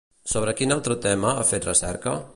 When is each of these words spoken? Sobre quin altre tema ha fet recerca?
Sobre 0.31 0.53
quin 0.61 0.73
altre 0.77 0.97
tema 1.05 1.35
ha 1.43 1.47
fet 1.51 1.71
recerca? 1.73 2.21